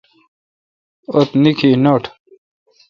[1.15, 2.03] اُتھ نیکھ نٹ۔